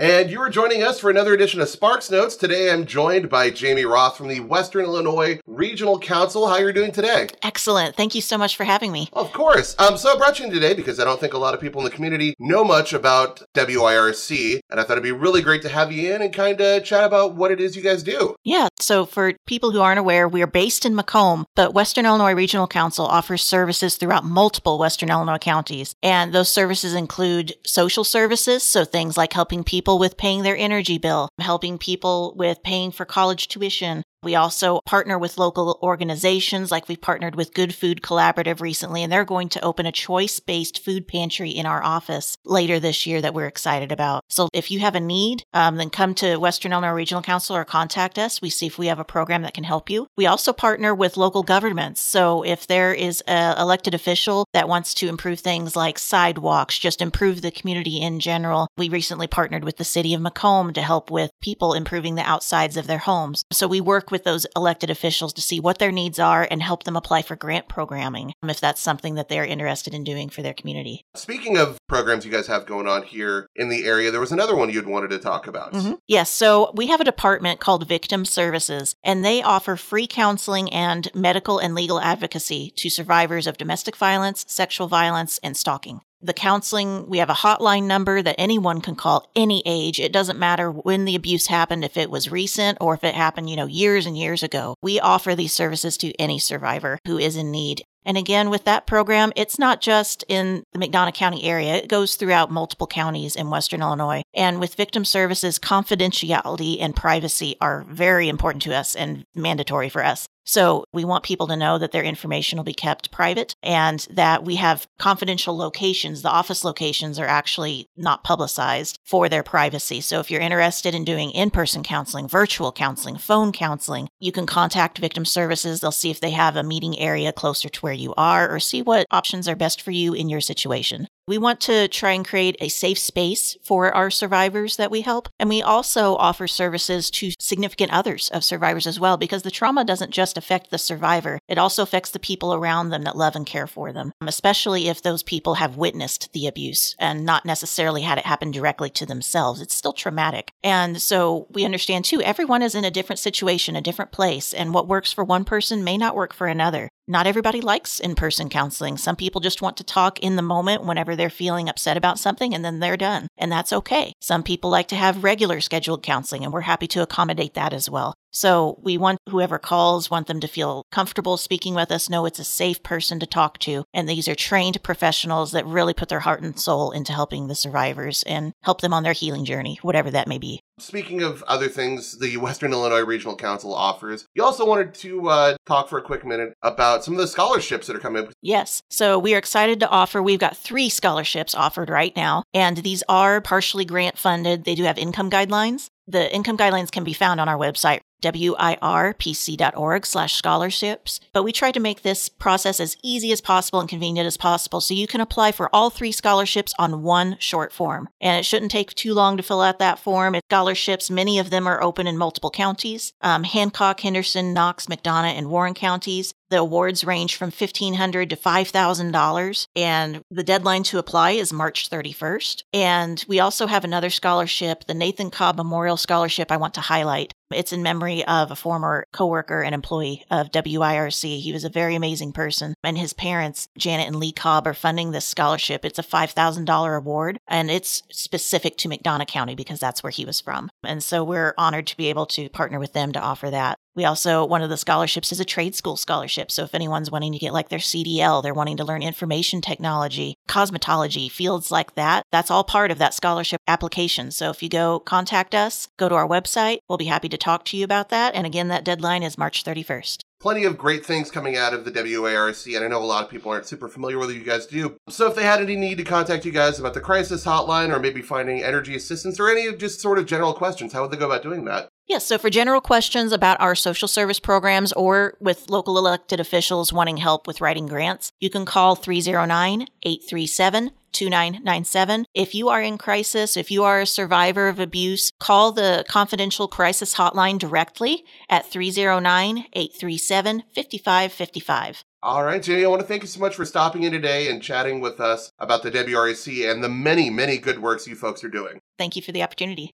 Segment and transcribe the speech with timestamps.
[0.00, 2.34] And you are joining us for another edition of Sparks Notes.
[2.34, 6.46] Today I'm joined by Jamie Roth from the Western Illinois Regional Council.
[6.46, 7.28] How are you doing today?
[7.42, 7.96] Excellent.
[7.96, 9.10] Thank you so much for having me.
[9.12, 9.76] Of course.
[9.78, 11.82] Um, so I brought you in today because I don't think a lot of people
[11.82, 14.60] in the community know much about WIRC.
[14.70, 17.04] And I thought it'd be really great to have you in and kind of chat
[17.04, 18.34] about what it is you guys do.
[18.42, 18.68] Yeah.
[18.78, 22.66] So for people who aren't aware, we are based in Macomb, but Western Illinois Regional
[22.66, 25.94] Council offers services throughout multiple Western Illinois counties.
[26.02, 28.62] And those services include social services.
[28.62, 33.04] So things like helping people with paying their energy bill, helping people with paying for
[33.04, 38.60] college tuition, we also partner with local organizations, like we've partnered with Good Food Collaborative
[38.60, 42.78] recently, and they're going to open a choice based food pantry in our office later
[42.78, 44.24] this year that we're excited about.
[44.28, 47.64] So if you have a need, um, then come to Western Illinois Regional Council or
[47.64, 48.42] contact us.
[48.42, 50.06] We see if we have a program that can help you.
[50.16, 52.02] We also partner with local governments.
[52.02, 57.00] So if there is an elected official that wants to improve things like sidewalks, just
[57.00, 61.10] improve the community in general, we recently partnered with the city of Macomb to help
[61.10, 63.44] with people improving the outsides of their homes.
[63.52, 66.84] So we work with those elected officials to see what their needs are and help
[66.84, 70.54] them apply for grant programming if that's something that they're interested in doing for their
[70.54, 71.04] community.
[71.14, 74.56] Speaking of programs you guys have going on here in the area, there was another
[74.56, 75.72] one you'd wanted to talk about.
[75.72, 75.94] Mm-hmm.
[76.06, 76.30] Yes.
[76.30, 81.58] So we have a department called Victim Services, and they offer free counseling and medical
[81.58, 87.08] and legal advocacy to survivors of domestic violence, sexual violence, and stalking the counseling.
[87.08, 89.98] We have a hotline number that anyone can call any age.
[89.98, 93.50] It doesn't matter when the abuse happened, if it was recent or if it happened,
[93.50, 94.74] you know, years and years ago.
[94.82, 97.84] We offer these services to any survivor who is in need.
[98.04, 101.74] And again, with that program, it's not just in the McDonough County area.
[101.76, 104.22] It goes throughout multiple counties in Western Illinois.
[104.32, 110.02] And with victim services, confidentiality and privacy are very important to us and mandatory for
[110.02, 110.26] us.
[110.50, 114.42] So we want people to know that their information will be kept private and that
[114.42, 116.22] we have confidential locations.
[116.22, 120.00] The office locations are actually not publicized for their privacy.
[120.00, 124.98] So if you're interested in doing in-person counseling, virtual counseling, phone counseling, you can contact
[124.98, 125.78] victim services.
[125.78, 128.82] They'll see if they have a meeting area closer to where you are or see
[128.82, 131.06] what options are best for you in your situation.
[131.30, 135.28] We want to try and create a safe space for our survivors that we help.
[135.38, 139.84] And we also offer services to significant others of survivors as well, because the trauma
[139.84, 143.46] doesn't just affect the survivor, it also affects the people around them that love and
[143.46, 148.18] care for them, especially if those people have witnessed the abuse and not necessarily had
[148.18, 149.60] it happen directly to themselves.
[149.60, 150.50] It's still traumatic.
[150.64, 154.74] And so we understand too, everyone is in a different situation, a different place, and
[154.74, 156.88] what works for one person may not work for another.
[157.10, 158.96] Not everybody likes in person counseling.
[158.96, 162.54] Some people just want to talk in the moment whenever they're feeling upset about something
[162.54, 163.26] and then they're done.
[163.36, 164.12] And that's okay.
[164.20, 167.90] Some people like to have regular scheduled counseling and we're happy to accommodate that as
[167.90, 168.14] well.
[168.30, 172.38] So we want whoever calls, want them to feel comfortable speaking with us, know it's
[172.38, 173.84] a safe person to talk to.
[173.92, 177.54] And these are trained professionals that really put their heart and soul into helping the
[177.54, 180.60] survivors and help them on their healing journey, whatever that may be.
[180.78, 185.56] Speaking of other things the Western Illinois Regional Council offers, you also wanted to uh,
[185.66, 188.32] talk for a quick minute about some of the scholarships that are coming up.
[188.40, 188.82] Yes.
[188.90, 193.02] So we are excited to offer, we've got three scholarships offered right now, and these
[193.08, 194.64] are partially grant funded.
[194.64, 195.88] They do have income guidelines.
[196.06, 201.20] The income guidelines can be found on our website, wirpc.org slash scholarships.
[201.32, 204.80] But we try to make this process as easy as possible and convenient as possible
[204.80, 208.08] so you can apply for all three scholarships on one short form.
[208.20, 210.34] And it shouldn't take too long to fill out that form.
[210.34, 215.36] It's scholarships, many of them are open in multiple counties um, Hancock, Henderson, Knox, McDonough,
[215.36, 216.34] and Warren counties.
[216.50, 222.64] The awards range from 1,500 to $5,000, and the deadline to apply is March 31st.
[222.72, 227.32] And we also have another scholarship, the Nathan Cobb Memorial Scholarship, I want to highlight.
[227.52, 231.40] It's in memory of a former coworker and employee of WIRC.
[231.40, 235.10] He was a very amazing person, and his parents, Janet and Lee Cobb, are funding
[235.10, 235.84] this scholarship.
[235.84, 240.40] It's a $5,000 award, and it's specific to McDonough County because that's where he was
[240.40, 240.70] from.
[240.84, 243.78] And so we're honored to be able to partner with them to offer that.
[243.96, 246.50] We also, one of the scholarships is a trade school scholarship.
[246.50, 250.36] So if anyone's wanting to get like their CDL, they're wanting to learn information technology,
[250.48, 254.30] cosmetology, fields like that, that's all part of that scholarship application.
[254.30, 257.64] So if you go contact us, go to our website, we'll be happy to talk
[257.66, 258.34] to you about that.
[258.34, 261.92] And again, that deadline is March 31st plenty of great things coming out of the
[261.92, 264.66] WIRC, and I know a lot of people aren't super familiar with what you guys
[264.66, 264.96] do.
[265.10, 268.00] So if they had any need to contact you guys about the crisis hotline or
[268.00, 271.26] maybe finding energy assistance or any just sort of general questions, how would they go
[271.26, 271.90] about doing that?
[272.10, 276.92] Yes, so for general questions about our social service programs or with local elected officials
[276.92, 282.26] wanting help with writing grants, you can call 309 837 2997.
[282.34, 286.66] If you are in crisis, if you are a survivor of abuse, call the confidential
[286.66, 292.04] crisis hotline directly at 309 837 5555.
[292.24, 294.60] All right, Jamie, I want to thank you so much for stopping in today and
[294.60, 298.48] chatting with us about the WRAC and the many, many good works you folks are
[298.48, 298.80] doing.
[298.98, 299.88] Thank you for the opportunity.